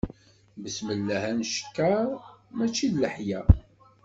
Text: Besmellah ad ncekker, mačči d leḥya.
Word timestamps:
Besmellah 0.61 1.23
ad 1.31 1.35
ncekker, 1.39 2.07
mačči 2.55 2.87
d 2.93 2.95
leḥya. 2.97 3.41